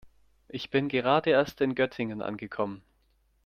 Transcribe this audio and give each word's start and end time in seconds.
Ich 0.47 0.71
bin 0.71 0.89
gerade 0.89 1.29
erst 1.29 1.61
in 1.61 1.75
Göttingen 1.75 2.23
angekommen 2.23 2.81